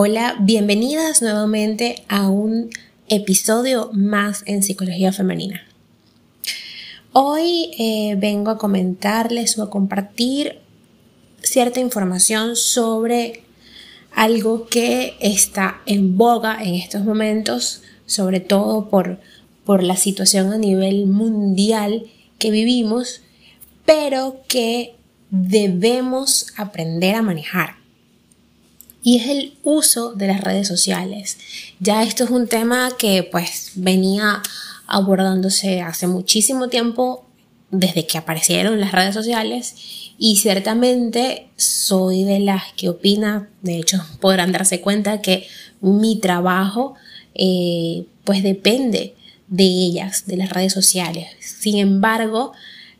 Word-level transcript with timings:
Hola, 0.00 0.36
bienvenidas 0.38 1.22
nuevamente 1.22 2.04
a 2.06 2.28
un 2.28 2.70
episodio 3.08 3.90
más 3.92 4.44
en 4.46 4.62
Psicología 4.62 5.12
Femenina. 5.12 5.66
Hoy 7.12 7.72
eh, 7.76 8.14
vengo 8.16 8.52
a 8.52 8.58
comentarles 8.58 9.58
o 9.58 9.64
a 9.64 9.70
compartir 9.70 10.60
cierta 11.42 11.80
información 11.80 12.54
sobre 12.54 13.42
algo 14.14 14.68
que 14.68 15.16
está 15.18 15.80
en 15.84 16.16
boga 16.16 16.62
en 16.62 16.76
estos 16.76 17.04
momentos, 17.04 17.82
sobre 18.06 18.38
todo 18.38 18.90
por, 18.90 19.18
por 19.64 19.82
la 19.82 19.96
situación 19.96 20.52
a 20.52 20.58
nivel 20.58 21.08
mundial 21.08 22.04
que 22.38 22.52
vivimos, 22.52 23.22
pero 23.84 24.42
que 24.46 24.94
debemos 25.32 26.52
aprender 26.56 27.16
a 27.16 27.22
manejar 27.22 27.87
y 29.02 29.18
es 29.18 29.28
el 29.28 29.54
uso 29.62 30.12
de 30.14 30.26
las 30.26 30.40
redes 30.40 30.68
sociales. 30.68 31.38
Ya 31.80 32.02
esto 32.02 32.24
es 32.24 32.30
un 32.30 32.48
tema 32.48 32.90
que 32.98 33.22
pues 33.22 33.72
venía 33.74 34.42
abordándose 34.86 35.82
hace 35.82 36.06
muchísimo 36.06 36.68
tiempo 36.68 37.26
desde 37.70 38.06
que 38.06 38.18
aparecieron 38.18 38.80
las 38.80 38.92
redes 38.92 39.14
sociales 39.14 39.74
y 40.18 40.36
ciertamente 40.36 41.48
soy 41.56 42.24
de 42.24 42.40
las 42.40 42.72
que 42.76 42.88
opina, 42.88 43.48
de 43.62 43.78
hecho 43.78 44.04
podrán 44.20 44.52
darse 44.52 44.80
cuenta 44.80 45.20
que 45.20 45.46
mi 45.80 46.18
trabajo 46.18 46.94
eh, 47.34 48.06
pues 48.24 48.42
depende 48.42 49.14
de 49.46 49.64
ellas, 49.64 50.26
de 50.26 50.36
las 50.36 50.50
redes 50.50 50.72
sociales. 50.72 51.28
Sin 51.40 51.78
embargo, 51.78 52.52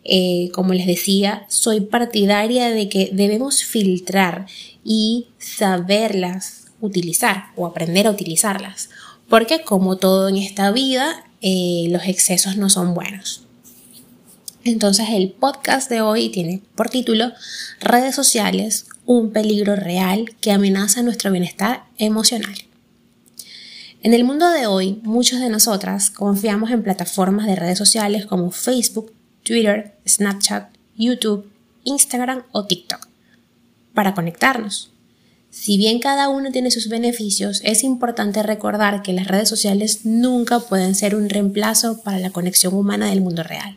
eh, 0.04 0.50
como 0.52 0.74
les 0.74 0.86
decía, 0.86 1.44
soy 1.48 1.80
partidaria 1.80 2.70
de 2.70 2.88
que 2.88 3.10
debemos 3.12 3.64
filtrar 3.64 4.46
y 4.84 5.28
saberlas 5.38 6.68
utilizar 6.80 7.46
o 7.56 7.66
aprender 7.66 8.06
a 8.06 8.10
utilizarlas. 8.10 8.90
Porque 9.28 9.62
como 9.62 9.96
todo 9.96 10.28
en 10.28 10.36
esta 10.36 10.70
vida, 10.72 11.24
eh, 11.40 11.86
los 11.90 12.04
excesos 12.06 12.56
no 12.56 12.70
son 12.70 12.94
buenos. 12.94 13.42
Entonces 14.64 15.08
el 15.10 15.30
podcast 15.30 15.88
de 15.88 16.00
hoy 16.00 16.28
tiene 16.30 16.62
por 16.74 16.90
título 16.90 17.32
Redes 17.80 18.14
sociales, 18.14 18.86
un 19.06 19.30
peligro 19.32 19.76
real 19.76 20.26
que 20.40 20.52
amenaza 20.52 21.02
nuestro 21.02 21.30
bienestar 21.30 21.84
emocional. 21.96 22.54
En 24.02 24.14
el 24.14 24.24
mundo 24.24 24.48
de 24.50 24.66
hoy, 24.66 25.00
muchas 25.02 25.40
de 25.40 25.48
nosotras 25.48 26.10
confiamos 26.10 26.70
en 26.70 26.82
plataformas 26.82 27.46
de 27.46 27.56
redes 27.56 27.78
sociales 27.78 28.26
como 28.26 28.50
Facebook, 28.50 29.12
Twitter, 29.42 29.94
Snapchat, 30.06 30.70
YouTube, 30.96 31.50
Instagram 31.84 32.42
o 32.52 32.66
TikTok 32.66 33.08
para 33.94 34.14
conectarnos. 34.14 34.92
Si 35.50 35.76
bien 35.76 35.98
cada 35.98 36.28
uno 36.28 36.52
tiene 36.52 36.70
sus 36.70 36.88
beneficios, 36.88 37.60
es 37.64 37.82
importante 37.82 38.42
recordar 38.42 39.02
que 39.02 39.12
las 39.12 39.26
redes 39.26 39.48
sociales 39.48 40.04
nunca 40.04 40.60
pueden 40.60 40.94
ser 40.94 41.16
un 41.16 41.28
reemplazo 41.28 42.02
para 42.02 42.18
la 42.18 42.30
conexión 42.30 42.74
humana 42.74 43.08
del 43.08 43.22
mundo 43.22 43.42
real. 43.42 43.76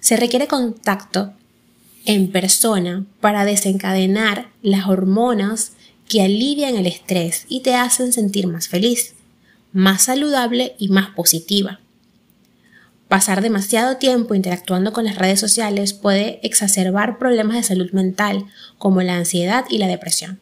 Se 0.00 0.16
requiere 0.16 0.46
contacto 0.46 1.32
en 2.04 2.30
persona 2.30 3.04
para 3.20 3.44
desencadenar 3.44 4.48
las 4.62 4.86
hormonas 4.86 5.72
que 6.08 6.22
alivian 6.22 6.76
el 6.76 6.86
estrés 6.86 7.46
y 7.48 7.60
te 7.60 7.74
hacen 7.74 8.12
sentir 8.12 8.46
más 8.46 8.68
feliz, 8.68 9.14
más 9.72 10.04
saludable 10.04 10.76
y 10.78 10.88
más 10.88 11.10
positiva. 11.10 11.80
Pasar 13.14 13.42
demasiado 13.42 13.98
tiempo 13.98 14.34
interactuando 14.34 14.92
con 14.92 15.04
las 15.04 15.14
redes 15.14 15.38
sociales 15.38 15.92
puede 15.92 16.40
exacerbar 16.42 17.16
problemas 17.16 17.54
de 17.54 17.62
salud 17.62 17.92
mental 17.92 18.46
como 18.76 19.02
la 19.02 19.14
ansiedad 19.14 19.66
y 19.70 19.78
la 19.78 19.86
depresión. 19.86 20.40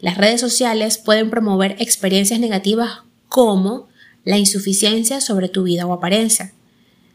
Las 0.00 0.18
redes 0.18 0.40
sociales 0.40 0.98
pueden 0.98 1.30
promover 1.30 1.76
experiencias 1.78 2.40
negativas 2.40 3.02
como 3.28 3.86
la 4.24 4.36
insuficiencia 4.36 5.20
sobre 5.20 5.48
tu 5.48 5.62
vida 5.62 5.86
o 5.86 5.92
apariencia. 5.92 6.52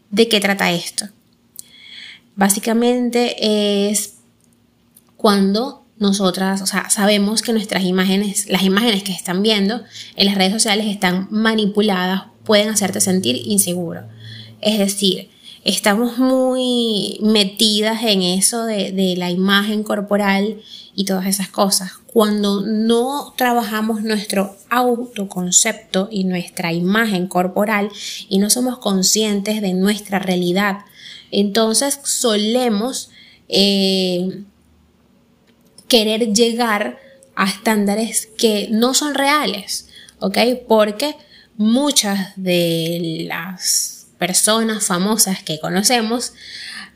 ¿De 0.09 0.29
qué 0.29 0.39
trata 0.39 0.71
esto? 0.71 1.09
Básicamente 2.37 3.89
es 3.89 4.13
cuando 5.17 5.83
nosotras, 5.99 6.61
o 6.61 6.65
sea, 6.65 6.89
sabemos 6.89 7.41
que 7.41 7.51
nuestras 7.51 7.83
imágenes, 7.83 8.49
las 8.49 8.63
imágenes 8.63 9.03
que 9.03 9.11
están 9.11 9.43
viendo 9.43 9.83
en 10.15 10.27
las 10.27 10.35
redes 10.35 10.53
sociales 10.53 10.85
están 10.87 11.27
manipuladas, 11.29 12.27
pueden 12.45 12.69
hacerte 12.69 13.01
sentir 13.01 13.35
inseguro. 13.43 14.14
Es 14.65 14.79
decir, 14.79 15.29
estamos 15.63 16.17
muy 16.17 17.19
metidas 17.21 18.01
en 18.01 18.23
eso 18.23 18.65
de, 18.65 19.13
la 19.15 19.29
imagen 19.29 19.83
corporal 19.83 20.59
y 20.95 21.05
todas 21.05 21.27
esas 21.27 21.49
cosas. 21.49 21.91
Cuando 22.11 22.61
no 22.61 23.35
trabajamos 23.37 24.01
nuestro 24.01 24.55
autoconcepto 24.71 26.09
y 26.11 26.23
nuestra 26.23 26.73
imagen 26.73 27.27
corporal 27.27 27.91
y 28.27 28.39
no 28.39 28.49
somos 28.49 28.79
conscientes 28.79 29.61
de 29.61 29.75
nuestra 29.75 30.17
realidad, 30.17 30.79
entonces 31.29 31.99
solemos 32.03 33.11
eh, 33.47 34.45
querer 35.87 36.33
llegar 36.33 36.97
a 37.35 37.45
estándares 37.45 38.29
que 38.35 38.67
no 38.71 38.95
son 38.95 39.13
reales, 39.13 39.89
¿ok? 40.21 40.39
Porque 40.67 41.15
muchas 41.55 42.33
de 42.35 43.25
las 43.27 43.94
personas 44.17 44.85
famosas 44.85 45.43
que 45.43 45.59
conocemos 45.59 46.33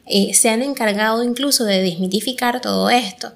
eh, 0.06 0.34
se 0.34 0.50
han 0.50 0.64
encargado 0.64 1.24
incluso 1.24 1.66
de 1.66 1.82
desmitificar 1.82 2.62
todo 2.62 2.90
esto. 2.90 3.34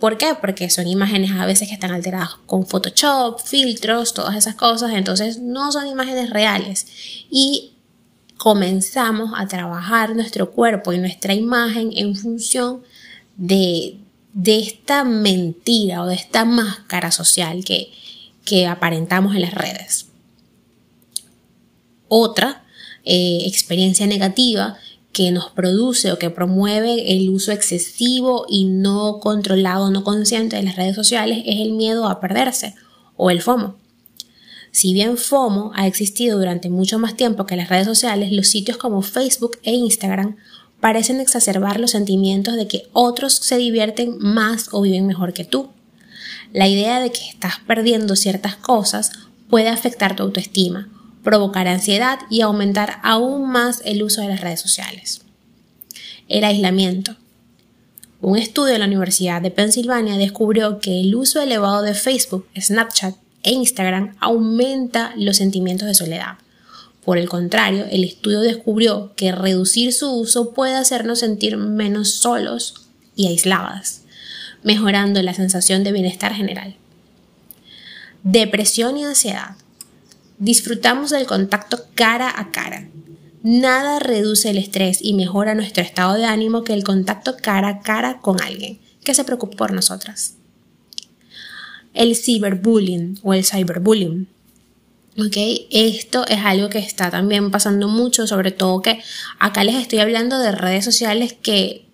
¿Por 0.00 0.18
qué? 0.18 0.34
Porque 0.40 0.68
son 0.68 0.88
imágenes 0.88 1.30
a 1.30 1.46
veces 1.46 1.68
que 1.68 1.74
están 1.74 1.92
alteradas 1.92 2.30
con 2.46 2.66
Photoshop, 2.66 3.40
filtros, 3.40 4.12
todas 4.12 4.36
esas 4.36 4.56
cosas, 4.56 4.92
entonces 4.92 5.38
no 5.38 5.70
son 5.70 5.86
imágenes 5.86 6.30
reales. 6.30 6.86
Y 7.30 7.72
comenzamos 8.36 9.30
a 9.36 9.46
trabajar 9.46 10.14
nuestro 10.16 10.50
cuerpo 10.50 10.92
y 10.92 10.98
nuestra 10.98 11.34
imagen 11.34 11.92
en 11.94 12.16
función 12.16 12.82
de, 13.36 13.96
de 14.32 14.58
esta 14.58 15.04
mentira 15.04 16.02
o 16.02 16.06
de 16.06 16.16
esta 16.16 16.44
máscara 16.44 17.12
social 17.12 17.64
que, 17.64 17.92
que 18.44 18.66
aparentamos 18.66 19.34
en 19.36 19.42
las 19.42 19.54
redes. 19.54 20.08
Otra 22.08 22.63
eh, 23.04 23.42
experiencia 23.46 24.06
negativa 24.06 24.78
que 25.12 25.30
nos 25.30 25.50
produce 25.50 26.10
o 26.10 26.18
que 26.18 26.28
promueve 26.28 27.12
el 27.12 27.30
uso 27.30 27.52
excesivo 27.52 28.46
y 28.48 28.64
no 28.64 29.20
controlado, 29.20 29.90
no 29.90 30.04
consciente 30.04 30.56
de 30.56 30.62
las 30.62 30.76
redes 30.76 30.96
sociales 30.96 31.42
es 31.46 31.60
el 31.60 31.72
miedo 31.72 32.08
a 32.08 32.20
perderse 32.20 32.74
o 33.16 33.30
el 33.30 33.40
FOMO. 33.40 33.76
Si 34.72 34.92
bien 34.92 35.16
FOMO 35.16 35.70
ha 35.74 35.86
existido 35.86 36.38
durante 36.38 36.68
mucho 36.68 36.98
más 36.98 37.16
tiempo 37.16 37.46
que 37.46 37.56
las 37.56 37.68
redes 37.68 37.86
sociales, 37.86 38.32
los 38.32 38.48
sitios 38.48 38.76
como 38.76 39.02
Facebook 39.02 39.58
e 39.62 39.72
Instagram 39.72 40.36
parecen 40.80 41.20
exacerbar 41.20 41.78
los 41.78 41.92
sentimientos 41.92 42.56
de 42.56 42.66
que 42.66 42.88
otros 42.92 43.34
se 43.34 43.56
divierten 43.56 44.18
más 44.18 44.68
o 44.72 44.82
viven 44.82 45.06
mejor 45.06 45.32
que 45.32 45.44
tú. 45.44 45.70
La 46.52 46.68
idea 46.68 47.00
de 47.00 47.12
que 47.12 47.24
estás 47.28 47.54
perdiendo 47.66 48.16
ciertas 48.16 48.56
cosas 48.56 49.12
puede 49.48 49.68
afectar 49.68 50.16
tu 50.16 50.24
autoestima 50.24 50.88
provocar 51.24 51.66
ansiedad 51.66 52.20
y 52.30 52.42
aumentar 52.42 53.00
aún 53.02 53.50
más 53.50 53.82
el 53.84 54.04
uso 54.04 54.20
de 54.20 54.28
las 54.28 54.40
redes 54.40 54.60
sociales. 54.60 55.22
El 56.28 56.44
aislamiento. 56.44 57.16
Un 58.20 58.38
estudio 58.38 58.74
de 58.74 58.78
la 58.78 58.86
Universidad 58.86 59.42
de 59.42 59.50
Pensilvania 59.50 60.16
descubrió 60.16 60.78
que 60.78 61.00
el 61.00 61.14
uso 61.14 61.42
elevado 61.42 61.82
de 61.82 61.94
Facebook, 61.94 62.46
Snapchat 62.58 63.16
e 63.42 63.52
Instagram 63.52 64.16
aumenta 64.20 65.12
los 65.16 65.38
sentimientos 65.38 65.88
de 65.88 65.94
soledad. 65.94 66.38
Por 67.04 67.18
el 67.18 67.28
contrario, 67.28 67.84
el 67.90 68.04
estudio 68.04 68.40
descubrió 68.40 69.12
que 69.14 69.32
reducir 69.32 69.92
su 69.92 70.10
uso 70.10 70.54
puede 70.54 70.74
hacernos 70.74 71.18
sentir 71.18 71.58
menos 71.58 72.12
solos 72.12 72.86
y 73.14 73.26
aisladas, 73.26 74.02
mejorando 74.62 75.20
la 75.22 75.34
sensación 75.34 75.84
de 75.84 75.92
bienestar 75.92 76.32
general. 76.32 76.76
Depresión 78.22 78.96
y 78.96 79.04
ansiedad. 79.04 79.56
Disfrutamos 80.44 81.08
del 81.08 81.24
contacto 81.24 81.86
cara 81.94 82.30
a 82.38 82.50
cara. 82.50 82.90
Nada 83.42 83.98
reduce 83.98 84.50
el 84.50 84.58
estrés 84.58 84.98
y 85.00 85.14
mejora 85.14 85.54
nuestro 85.54 85.82
estado 85.82 86.16
de 86.16 86.26
ánimo 86.26 86.64
que 86.64 86.74
el 86.74 86.84
contacto 86.84 87.34
cara 87.40 87.68
a 87.68 87.80
cara 87.80 88.20
con 88.20 88.42
alguien 88.42 88.78
que 89.02 89.14
se 89.14 89.24
preocupe 89.24 89.56
por 89.56 89.72
nosotras. 89.72 90.34
El 91.94 92.14
ciberbullying 92.14 93.20
o 93.22 93.32
el 93.32 93.42
cyberbullying. 93.42 94.28
¿Ok? 95.16 95.34
Esto 95.70 96.26
es 96.26 96.40
algo 96.44 96.68
que 96.68 96.80
está 96.80 97.10
también 97.10 97.50
pasando 97.50 97.88
mucho, 97.88 98.26
sobre 98.26 98.50
todo 98.50 98.82
que 98.82 99.02
acá 99.38 99.64
les 99.64 99.76
estoy 99.76 100.00
hablando 100.00 100.38
de 100.38 100.52
redes 100.52 100.84
sociales 100.84 101.32
que 101.32 101.86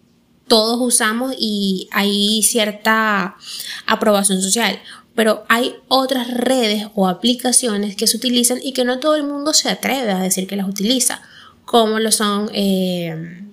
todos 0.48 0.80
usamos 0.80 1.36
y 1.38 1.88
hay 1.92 2.42
cierta 2.42 3.36
aprobación 3.86 4.42
social 4.42 4.80
pero 5.14 5.44
hay 5.48 5.74
otras 5.88 6.32
redes 6.32 6.88
o 6.94 7.08
aplicaciones 7.08 7.96
que 7.96 8.06
se 8.06 8.16
utilizan 8.16 8.58
y 8.62 8.72
que 8.72 8.84
no 8.84 9.00
todo 9.00 9.16
el 9.16 9.24
mundo 9.24 9.52
se 9.52 9.68
atreve 9.68 10.12
a 10.12 10.18
decir 10.18 10.46
que 10.46 10.56
las 10.56 10.68
utiliza, 10.68 11.22
como 11.64 11.98
lo 11.98 12.12
son 12.12 12.50
eh, 12.52 13.44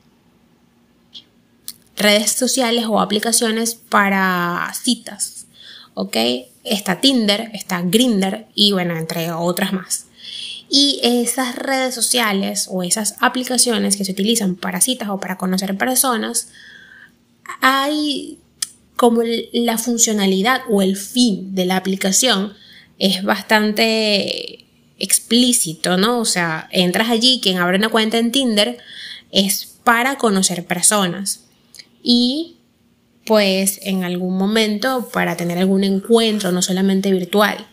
redes 1.98 2.32
sociales 2.32 2.86
o 2.88 3.00
aplicaciones 3.00 3.76
para 3.76 4.72
citas, 4.80 5.48
¿ok? 5.94 6.16
Está 6.64 7.02
Tinder, 7.02 7.50
está 7.54 7.82
Grinder 7.82 8.48
y 8.54 8.72
bueno, 8.72 8.96
entre 8.96 9.32
otras 9.32 9.74
más. 9.74 10.06
Y 10.70 11.00
esas 11.02 11.56
redes 11.56 11.96
sociales 11.96 12.68
o 12.70 12.84
esas 12.84 13.16
aplicaciones 13.20 13.96
que 13.96 14.06
se 14.06 14.12
utilizan 14.12 14.56
para 14.56 14.82
citas 14.82 15.10
o 15.10 15.20
para 15.20 15.38
conocer 15.38 15.78
personas, 15.78 16.50
hay 17.62 18.40
como 18.98 19.22
la 19.54 19.78
funcionalidad 19.78 20.62
o 20.70 20.82
el 20.82 20.98
fin 20.98 21.56
de 21.56 21.66
la 21.66 21.78
aplicación 21.78 22.54
es 23.00 23.24
bastante 23.24 24.66
explícito, 25.00 25.98
¿no? 25.98 26.20
O 26.20 26.26
sea, 26.26 26.68
entras 26.72 27.10
allí, 27.10 27.40
quien 27.42 27.60
abre 27.60 27.78
una 27.78 27.90
cuenta 27.90 28.18
en 28.18 28.32
Tinder 28.32 28.80
es 29.32 29.78
para 29.84 30.18
conocer 30.18 30.66
personas 30.66 31.46
y 32.04 32.58
pues 33.26 33.80
en 33.84 34.04
algún 34.04 34.38
momento 34.38 35.10
para 35.14 35.38
tener 35.38 35.58
algún 35.60 35.84
encuentro, 35.84 36.52
no 36.52 36.62
solamente 36.62 37.12
virtual. 37.12 37.68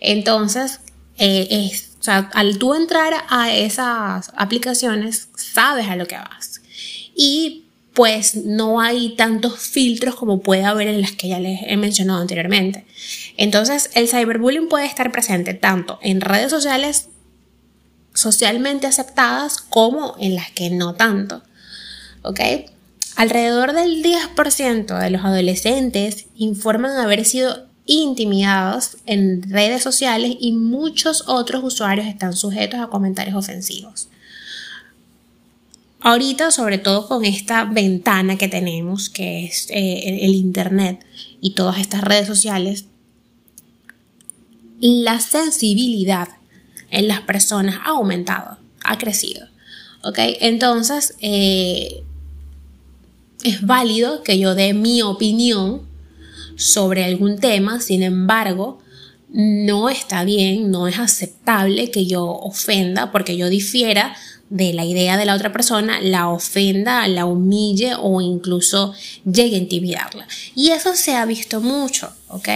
Entonces, 0.00 0.80
eh, 1.18 1.70
o 2.00 2.02
sea, 2.02 2.30
al 2.34 2.58
tú 2.58 2.74
entrar 2.74 3.12
a 3.28 3.52
esas 3.52 4.32
aplicaciones, 4.36 5.28
sabes 5.36 5.86
a 5.88 5.96
lo 5.96 6.06
que 6.06 6.16
vas. 6.16 6.62
Y 7.14 7.66
pues 7.98 8.36
no 8.36 8.80
hay 8.80 9.16
tantos 9.16 9.58
filtros 9.58 10.14
como 10.14 10.38
puede 10.38 10.62
haber 10.62 10.86
en 10.86 11.00
las 11.00 11.10
que 11.10 11.26
ya 11.26 11.40
les 11.40 11.62
he 11.66 11.76
mencionado 11.76 12.20
anteriormente. 12.20 12.84
Entonces, 13.36 13.90
el 13.94 14.08
cyberbullying 14.08 14.68
puede 14.68 14.86
estar 14.86 15.10
presente 15.10 15.52
tanto 15.52 15.98
en 16.00 16.20
redes 16.20 16.48
sociales 16.48 17.08
socialmente 18.14 18.86
aceptadas 18.86 19.58
como 19.58 20.14
en 20.20 20.36
las 20.36 20.48
que 20.52 20.70
no 20.70 20.94
tanto. 20.94 21.42
¿Ok? 22.22 22.38
Alrededor 23.16 23.72
del 23.72 24.00
10% 24.00 24.96
de 24.96 25.10
los 25.10 25.24
adolescentes 25.24 26.26
informan 26.36 26.98
haber 26.98 27.24
sido 27.24 27.66
intimidados 27.84 28.98
en 29.06 29.42
redes 29.42 29.82
sociales 29.82 30.36
y 30.38 30.52
muchos 30.52 31.24
otros 31.26 31.64
usuarios 31.64 32.06
están 32.06 32.32
sujetos 32.32 32.78
a 32.78 32.86
comentarios 32.86 33.34
ofensivos. 33.34 34.08
Ahorita, 36.00 36.50
sobre 36.50 36.78
todo 36.78 37.08
con 37.08 37.24
esta 37.24 37.64
ventana 37.64 38.38
que 38.38 38.48
tenemos, 38.48 39.10
que 39.10 39.44
es 39.46 39.68
eh, 39.70 40.20
el 40.22 40.34
Internet 40.34 41.04
y 41.40 41.54
todas 41.54 41.78
estas 41.78 42.02
redes 42.02 42.26
sociales, 42.26 42.86
la 44.80 45.18
sensibilidad 45.18 46.28
en 46.90 47.08
las 47.08 47.22
personas 47.22 47.80
ha 47.84 47.90
aumentado, 47.90 48.58
ha 48.84 48.96
crecido. 48.96 49.46
¿Ok? 50.04 50.18
Entonces, 50.40 51.16
eh, 51.20 52.04
es 53.42 53.66
válido 53.66 54.22
que 54.22 54.38
yo 54.38 54.54
dé 54.54 54.74
mi 54.74 55.02
opinión 55.02 55.82
sobre 56.56 57.04
algún 57.04 57.38
tema, 57.38 57.80
sin 57.80 58.02
embargo, 58.02 58.80
no 59.30 59.90
está 59.90 60.24
bien, 60.24 60.70
no 60.70 60.88
es 60.88 60.98
aceptable 60.98 61.90
que 61.90 62.06
yo 62.06 62.24
ofenda 62.24 63.12
porque 63.12 63.36
yo 63.36 63.48
difiera 63.48 64.16
de 64.50 64.72
la 64.72 64.84
idea 64.84 65.16
de 65.16 65.26
la 65.26 65.34
otra 65.34 65.52
persona, 65.52 66.00
la 66.00 66.28
ofenda, 66.28 67.06
la 67.06 67.26
humille 67.26 67.94
o 68.00 68.20
incluso 68.20 68.94
llegue 69.24 69.56
a 69.56 69.60
intimidarla. 69.60 70.26
Y 70.54 70.70
eso 70.70 70.94
se 70.94 71.14
ha 71.14 71.24
visto 71.26 71.60
mucho, 71.60 72.12
¿ok? 72.28 72.48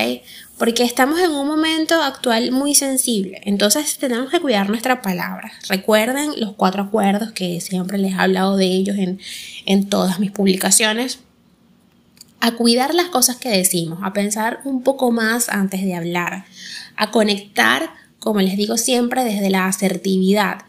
Porque 0.56 0.84
estamos 0.84 1.20
en 1.20 1.32
un 1.32 1.46
momento 1.46 2.02
actual 2.02 2.52
muy 2.52 2.74
sensible, 2.74 3.40
entonces 3.44 3.98
tenemos 3.98 4.30
que 4.30 4.40
cuidar 4.40 4.68
nuestra 4.68 5.02
palabra. 5.02 5.52
Recuerden 5.68 6.32
los 6.38 6.52
cuatro 6.54 6.84
acuerdos 6.84 7.32
que 7.32 7.60
siempre 7.60 7.98
les 7.98 8.12
he 8.12 8.18
hablado 8.18 8.56
de 8.56 8.66
ellos 8.66 8.96
en, 8.96 9.20
en 9.66 9.88
todas 9.88 10.18
mis 10.18 10.30
publicaciones. 10.30 11.18
A 12.40 12.52
cuidar 12.52 12.92
las 12.94 13.06
cosas 13.06 13.36
que 13.36 13.50
decimos, 13.50 14.00
a 14.02 14.12
pensar 14.12 14.60
un 14.64 14.82
poco 14.82 15.12
más 15.12 15.48
antes 15.48 15.82
de 15.82 15.94
hablar, 15.94 16.44
a 16.96 17.12
conectar, 17.12 17.90
como 18.18 18.40
les 18.40 18.56
digo 18.56 18.76
siempre, 18.76 19.22
desde 19.22 19.48
la 19.48 19.66
asertividad 19.66 20.62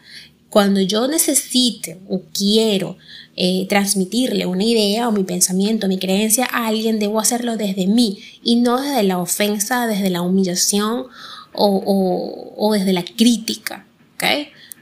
cuando 0.53 0.81
yo 0.81 1.07
necesite 1.07 1.97
o 2.07 2.21
quiero 2.31 2.95
eh, 3.35 3.65
transmitirle 3.67 4.45
una 4.45 4.63
idea 4.63 5.07
o 5.07 5.11
mi 5.11 5.23
pensamiento, 5.23 5.87
mi 5.87 5.97
creencia 5.97 6.45
a 6.45 6.67
alguien, 6.67 6.99
debo 6.99 7.19
hacerlo 7.19 7.57
desde 7.57 7.87
mí 7.87 8.19
y 8.43 8.57
no 8.57 8.79
desde 8.79 9.01
la 9.01 9.17
ofensa, 9.17 9.87
desde 9.87 10.11
la 10.11 10.21
humillación 10.21 11.07
o, 11.53 12.69
desde 12.71 12.93
la 12.93 13.03
crítica. 13.03 13.87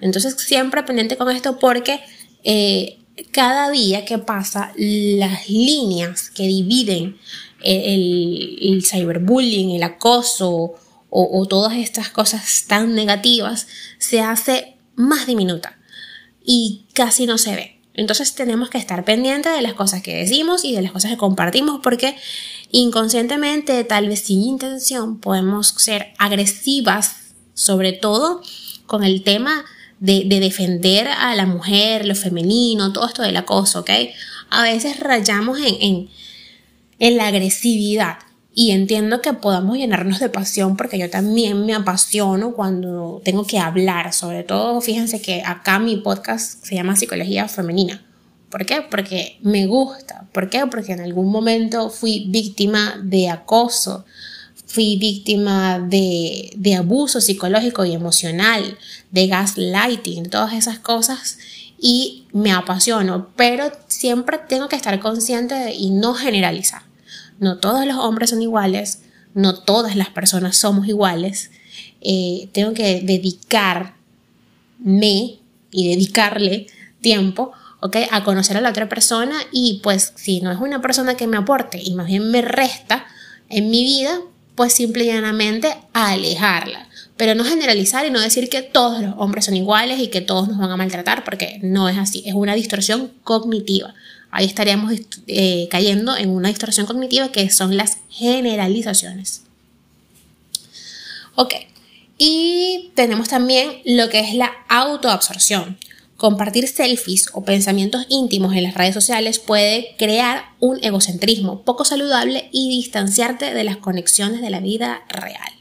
Entonces 0.02 0.36
siempre 0.40 0.84
pendiente 0.84 1.16
con 1.16 1.30
esto 1.30 1.58
porque 1.58 2.02
eh, 2.44 2.98
cada 3.32 3.72
día 3.72 4.04
que 4.04 4.18
pasa 4.18 4.74
las 4.76 5.50
líneas 5.50 6.32
que 6.32 6.48
dividen 6.48 7.16
eh, 7.64 7.94
el, 7.94 8.58
el 8.62 8.84
cyberbullying, 8.84 9.72
el 9.72 9.84
acoso 9.84 10.76
o, 11.14 11.46
todas 11.46 11.76
estas 11.76 12.10
cosas 12.10 12.64
tan 12.68 12.96
negativas 12.96 13.68
se 13.98 14.22
hace 14.22 14.71
más 15.02 15.28
diminuta 15.28 15.78
y 16.44 16.86
casi 16.94 17.26
no 17.26 17.38
se 17.38 17.56
ve. 17.56 17.82
Entonces 17.94 18.36
tenemos 18.36 18.70
que 18.70 18.78
estar 18.78 19.04
pendientes 19.04 19.54
de 19.54 19.62
las 19.62 19.74
cosas 19.74 20.02
que 20.02 20.16
decimos 20.16 20.64
y 20.64 20.74
de 20.74 20.82
las 20.82 20.92
cosas 20.92 21.12
que 21.12 21.18
compartimos 21.18 21.82
porque 21.84 22.16
inconscientemente, 22.72 23.84
tal 23.84 24.08
vez 24.08 24.22
sin 24.22 24.42
intención, 24.42 25.20
podemos 25.20 25.74
ser 25.78 26.14
agresivas, 26.18 27.34
sobre 27.54 27.92
todo 27.92 28.42
con 28.86 29.04
el 29.04 29.24
tema 29.24 29.66
de, 30.00 30.24
defender 30.26 31.08
a 31.08 31.36
la 31.36 31.46
mujer, 31.46 32.06
lo 32.06 32.16
femenino, 32.16 32.94
todo 32.94 33.08
esto 33.08 33.22
del 33.22 33.38
acoso, 33.38 33.82
¿ok? 33.82 33.90
A 34.50 34.64
veces 34.64 35.00
rayamos 35.00 35.60
en, 35.60 35.76
en, 35.80 36.10
en 37.00 37.18
la 37.18 37.28
agresividad 37.28 38.20
y 38.54 38.72
entiendo 38.72 39.22
que 39.22 39.34
podamos 39.34 39.78
llenarnos 39.78 40.20
de 40.20 40.30
pasión 40.30 40.76
porque 40.76 40.98
yo 40.98 41.10
también 41.10 41.66
me 41.66 41.74
apasiono 41.74 42.52
cuando 42.54 43.22
tengo 43.24 43.46
que 43.46 43.60
hablar. 43.60 44.14
Sobre 44.14 44.44
todo, 44.44 44.82
fíjense 44.82 45.22
que 45.22 45.42
acá 45.46 45.80
mi 45.80 45.98
podcast 45.98 46.64
se 46.66 46.76
llama 46.76 46.98
Psicología 46.98 47.48
Femenina. 47.48 48.04
¿Por 48.50 48.66
qué? 48.66 48.82
Porque 48.82 49.38
me 49.42 49.68
gusta. 49.68 50.28
¿Por 50.34 50.50
qué? 50.50 50.66
Porque 50.68 50.92
en 50.92 51.00
algún 51.00 51.32
momento 51.32 51.90
fui 51.90 52.26
víctima 52.28 53.00
de 53.02 53.30
acoso, 53.30 54.04
fui 54.66 54.98
víctima 54.98 55.80
de, 55.80 56.52
de 56.58 56.76
abuso 56.76 57.22
psicológico 57.22 57.86
y 57.86 57.94
emocional, 57.94 58.78
de 59.12 59.28
gaslighting, 59.28 60.30
todas 60.30 60.54
esas 60.54 60.80
cosas 60.80 61.38
y 61.80 62.26
me 62.34 62.52
apasiono, 62.52 63.30
pero 63.38 63.72
siempre 63.88 64.38
tengo 64.38 64.68
que 64.68 64.76
estar 64.76 65.00
consciente 65.00 65.74
y 65.74 65.90
no 65.90 66.14
generalizar 66.14 66.91
no 67.42 67.58
todos 67.58 67.86
los 67.88 67.98
hombres 67.98 68.30
son 68.30 68.42
iguales, 68.44 69.00
no 69.34 69.56
todas 69.56 69.96
las 69.96 70.10
personas 70.10 70.56
somos 70.56 70.88
iguales. 70.88 71.50
Eh, 72.00 72.50
tengo 72.54 72.74
que 72.74 73.02
dedicarme 73.02 73.96
y 75.72 75.90
dedicarle 75.90 76.68
tiempo 77.02 77.52
a 78.12 78.24
conocer 78.24 78.58
a 78.58 78.62
la 78.62 78.70
otra 78.70 78.88
persona 78.88 79.36
y 79.52 79.80
pues 79.82 80.14
si 80.16 80.40
no 80.42 80.52
es 80.52 80.60
una 80.60 80.84
persona 80.84 81.16
que 81.16 81.26
me 81.26 81.38
aporte 81.38 81.82
y 81.82 81.96
más 81.96 82.06
bien 82.06 82.30
me 82.30 82.44
resta 82.44 83.08
en 83.50 83.72
mi 83.72 83.84
vida, 83.84 84.20
pues 84.54 84.74
simple 84.74 85.06
y 85.06 85.08
llanamente 85.08 85.76
alejarla. 85.94 86.90
Pero 87.18 87.34
no 87.34 87.44
generalizar 87.44 88.06
y 88.06 88.12
no 88.12 88.20
decir 88.20 88.50
que 88.50 88.62
todos 88.62 89.02
los 89.02 89.16
hombres 89.18 89.46
son 89.46 89.56
iguales 89.56 90.00
y 90.00 90.10
que 90.10 90.22
todos 90.22 90.48
nos 90.48 90.60
van 90.60 90.70
a 90.70 90.78
maltratar, 90.78 91.24
porque 91.24 91.60
no 91.64 91.90
es 91.90 91.98
así, 91.98 92.22
es 92.28 92.36
una 92.36 92.54
distorsión 92.54 93.12
cognitiva 93.24 93.96
ahí 94.32 94.46
estaríamos 94.46 94.94
eh, 95.28 95.68
cayendo 95.70 96.16
en 96.16 96.30
una 96.30 96.50
distorsión 96.50 96.88
cognitiva 96.88 97.32
que 97.32 97.50
son 97.50 97.78
las 97.78 97.98
generalizaciones. 98.10 99.44
Ok, 101.36 101.54
y 102.18 102.92
tenemos 102.96 103.30
también 103.30 103.82
lo 103.86 104.10
que 104.10 104.20
es 104.20 104.34
la 104.34 104.52
autoabsorción. 104.70 105.78
Compartir 106.18 106.68
selfies 106.68 107.30
o 107.34 107.44
pensamientos 107.44 108.06
íntimos 108.10 108.54
en 108.54 108.64
las 108.64 108.76
redes 108.76 108.94
sociales 108.94 109.40
puede 109.40 109.96
crear 109.98 110.44
un 110.60 110.78
egocentrismo 110.84 111.64
poco 111.64 111.84
saludable 111.84 112.48
y 112.52 112.70
distanciarte 112.70 113.56
de 113.56 113.64
las 113.64 113.78
conexiones 113.78 114.42
de 114.42 114.52
la 114.52 114.60
vida 114.60 115.02
real. 115.10 115.61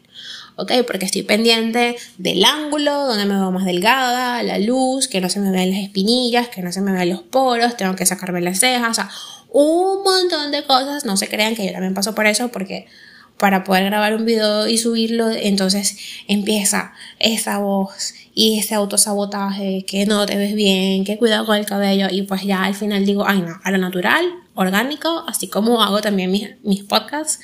¿Ok? 0.60 0.72
Porque 0.86 1.06
estoy 1.06 1.22
pendiente 1.22 1.96
del 2.18 2.44
ángulo, 2.44 3.06
donde 3.06 3.24
me 3.24 3.34
veo 3.34 3.50
más 3.50 3.64
delgada, 3.64 4.42
la 4.42 4.58
luz, 4.58 5.08
que 5.08 5.20
no 5.20 5.28
se 5.28 5.40
me 5.40 5.50
vean 5.50 5.70
las 5.70 5.80
espinillas, 5.80 6.48
que 6.48 6.62
no 6.62 6.72
se 6.72 6.80
me 6.80 6.92
vean 6.92 7.08
los 7.08 7.22
poros, 7.22 7.76
tengo 7.76 7.96
que 7.96 8.06
sacarme 8.06 8.40
las 8.40 8.60
cejas, 8.60 8.90
o 8.90 8.94
sea, 8.94 9.10
un 9.50 10.02
montón 10.02 10.50
de 10.50 10.64
cosas. 10.64 11.04
No 11.04 11.16
se 11.16 11.28
crean 11.28 11.54
que 11.54 11.66
yo 11.66 11.72
también 11.72 11.94
paso 11.94 12.14
por 12.14 12.26
eso, 12.26 12.48
porque 12.48 12.86
para 13.38 13.64
poder 13.64 13.84
grabar 13.84 14.14
un 14.14 14.26
video 14.26 14.68
y 14.68 14.76
subirlo, 14.76 15.30
entonces 15.30 15.96
empieza 16.28 16.92
esa 17.18 17.58
voz 17.58 18.14
y 18.34 18.58
ese 18.58 18.74
autosabotaje, 18.74 19.84
que 19.86 20.04
no 20.04 20.26
te 20.26 20.36
ves 20.36 20.54
bien, 20.54 21.04
que 21.04 21.16
cuidado 21.16 21.46
con 21.46 21.56
el 21.56 21.64
cabello, 21.64 22.08
y 22.10 22.22
pues 22.22 22.42
ya 22.42 22.64
al 22.64 22.74
final 22.74 23.06
digo, 23.06 23.26
ay 23.26 23.40
no, 23.40 23.58
a 23.64 23.70
lo 23.70 23.78
natural, 23.78 24.24
orgánico, 24.54 25.24
así 25.26 25.48
como 25.48 25.82
hago 25.82 26.02
también 26.02 26.30
mis, 26.30 26.50
mis 26.62 26.84
podcasts 26.84 27.40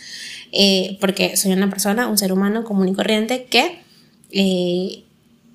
eh, 0.53 0.97
porque 1.01 1.37
soy 1.37 1.53
una 1.53 1.71
persona, 1.71 2.09
un 2.09 2.19
ser 2.19 2.33
humano 2.33 2.65
común 2.65 2.89
y 2.89 2.95
corriente 2.95 3.45
que 3.45 3.79
eh, 4.31 5.05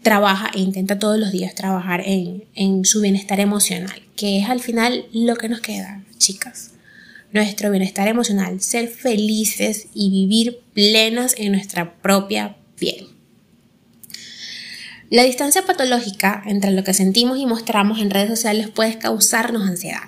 trabaja 0.01 0.51
e 0.53 0.59
intenta 0.59 0.99
todos 0.99 1.19
los 1.19 1.31
días 1.31 1.55
trabajar 1.55 2.01
en, 2.05 2.43
en 2.55 2.85
su 2.85 3.01
bienestar 3.01 3.39
emocional, 3.39 4.01
que 4.15 4.39
es 4.39 4.49
al 4.49 4.59
final 4.59 5.05
lo 5.13 5.35
que 5.35 5.49
nos 5.49 5.61
queda, 5.61 6.03
chicas. 6.17 6.71
Nuestro 7.33 7.71
bienestar 7.71 8.07
emocional, 8.07 8.59
ser 8.61 8.89
felices 8.89 9.87
y 9.93 10.09
vivir 10.09 10.59
plenas 10.73 11.35
en 11.37 11.53
nuestra 11.53 11.93
propia 11.95 12.57
piel. 12.77 13.07
La 15.11 15.23
distancia 15.23 15.65
patológica 15.65 16.41
entre 16.45 16.71
lo 16.71 16.85
que 16.85 16.93
sentimos 16.93 17.37
y 17.37 17.45
mostramos 17.45 17.99
en 17.99 18.09
redes 18.09 18.29
sociales 18.29 18.69
puede 18.69 18.97
causarnos 18.97 19.67
ansiedad. 19.67 20.03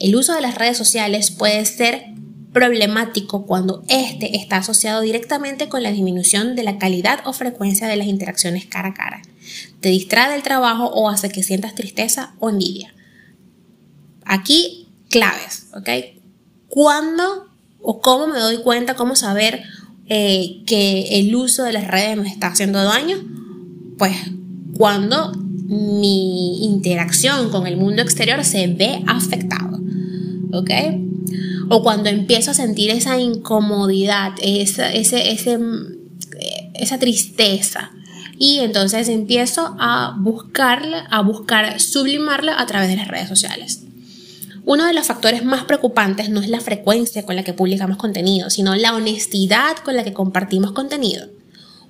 El 0.00 0.16
uso 0.16 0.34
de 0.34 0.40
las 0.40 0.54
redes 0.54 0.78
sociales 0.78 1.30
puede 1.30 1.62
ser 1.66 2.06
problemático 2.54 3.44
cuando 3.44 3.82
este 3.88 4.38
está 4.38 4.58
asociado 4.58 5.02
directamente 5.02 5.68
con 5.68 5.82
la 5.82 5.90
disminución 5.90 6.54
de 6.54 6.62
la 6.62 6.78
calidad 6.78 7.20
o 7.26 7.34
frecuencia 7.34 7.88
de 7.88 7.96
las 7.96 8.06
interacciones 8.06 8.64
cara 8.64 8.90
a 8.90 8.94
cara. 8.94 9.20
Te 9.80 9.90
distrae 9.90 10.32
del 10.32 10.42
trabajo 10.42 10.86
o 10.86 11.10
hace 11.10 11.28
que 11.28 11.42
sientas 11.42 11.74
tristeza 11.74 12.34
o 12.38 12.48
envidia. 12.48 12.94
Aquí, 14.24 14.88
claves, 15.10 15.66
¿ok? 15.74 15.88
¿Cuándo 16.68 17.50
o 17.82 18.00
cómo 18.00 18.28
me 18.28 18.38
doy 18.38 18.58
cuenta, 18.62 18.94
cómo 18.94 19.16
saber 19.16 19.62
eh, 20.06 20.62
que 20.64 21.18
el 21.18 21.34
uso 21.34 21.64
de 21.64 21.72
las 21.72 21.88
redes 21.88 22.16
me 22.16 22.28
está 22.28 22.46
haciendo 22.46 22.82
daño? 22.82 23.16
Pues 23.98 24.16
cuando 24.76 25.32
mi 25.32 26.64
interacción 26.64 27.50
con 27.50 27.66
el 27.66 27.76
mundo 27.76 28.00
exterior 28.00 28.44
se 28.44 28.68
ve 28.68 29.02
afectado, 29.08 29.80
¿ok? 30.52 30.70
O 31.68 31.82
cuando 31.82 32.08
empiezo 32.08 32.50
a 32.50 32.54
sentir 32.54 32.90
esa 32.90 33.18
incomodidad, 33.18 34.32
esa, 34.42 34.92
ese, 34.92 35.30
ese, 35.32 35.58
esa 36.74 36.98
tristeza. 36.98 37.90
Y 38.38 38.58
entonces 38.58 39.08
empiezo 39.08 39.76
a 39.78 40.16
buscarla, 40.18 41.06
a 41.10 41.22
buscar 41.22 41.80
sublimarla 41.80 42.60
a 42.60 42.66
través 42.66 42.88
de 42.88 42.96
las 42.96 43.08
redes 43.08 43.28
sociales. 43.28 43.82
Uno 44.66 44.86
de 44.86 44.94
los 44.94 45.06
factores 45.06 45.44
más 45.44 45.64
preocupantes 45.64 46.30
no 46.30 46.40
es 46.40 46.48
la 46.48 46.60
frecuencia 46.60 47.24
con 47.24 47.36
la 47.36 47.44
que 47.44 47.52
publicamos 47.52 47.98
contenido, 47.98 48.48
sino 48.48 48.74
la 48.74 48.94
honestidad 48.94 49.76
con 49.84 49.94
la 49.94 50.04
que 50.04 50.14
compartimos 50.14 50.72
contenido. 50.72 51.28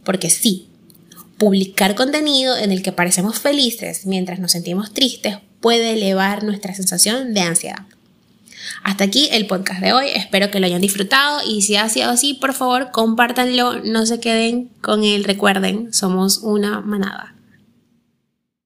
Porque 0.02 0.28
sí, 0.28 0.68
publicar 1.38 1.94
contenido 1.94 2.56
en 2.56 2.72
el 2.72 2.82
que 2.82 2.92
parecemos 2.92 3.38
felices 3.38 4.06
mientras 4.06 4.40
nos 4.40 4.52
sentimos 4.52 4.92
tristes 4.92 5.38
puede 5.60 5.92
elevar 5.92 6.42
nuestra 6.42 6.74
sensación 6.74 7.32
de 7.32 7.40
ansiedad. 7.40 7.86
Hasta 8.82 9.04
aquí 9.04 9.28
el 9.32 9.46
podcast 9.46 9.80
de 9.80 9.92
hoy, 9.92 10.06
espero 10.14 10.50
que 10.50 10.60
lo 10.60 10.66
hayan 10.66 10.80
disfrutado. 10.80 11.40
Y 11.46 11.62
si 11.62 11.76
ha 11.76 11.88
sido 11.88 12.10
así, 12.10 12.34
por 12.34 12.54
favor, 12.54 12.90
compártanlo, 12.92 13.80
no 13.84 14.06
se 14.06 14.20
queden 14.20 14.70
con 14.80 15.04
él, 15.04 15.24
recuerden, 15.24 15.92
somos 15.92 16.38
una 16.38 16.80
manada. 16.80 17.33